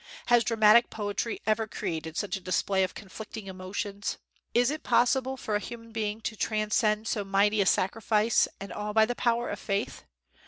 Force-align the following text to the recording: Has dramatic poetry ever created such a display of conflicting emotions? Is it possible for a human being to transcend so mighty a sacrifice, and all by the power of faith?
Has 0.29 0.43
dramatic 0.43 0.89
poetry 0.89 1.41
ever 1.45 1.67
created 1.67 2.17
such 2.17 2.35
a 2.35 2.39
display 2.41 2.81
of 2.81 2.95
conflicting 2.95 3.45
emotions? 3.45 4.17
Is 4.51 4.71
it 4.71 4.81
possible 4.81 5.37
for 5.37 5.55
a 5.55 5.59
human 5.59 5.91
being 5.91 6.21
to 6.21 6.35
transcend 6.35 7.07
so 7.07 7.23
mighty 7.23 7.61
a 7.61 7.67
sacrifice, 7.67 8.47
and 8.59 8.73
all 8.73 8.93
by 8.95 9.05
the 9.05 9.13
power 9.13 9.49
of 9.51 9.59
faith? 9.59 10.05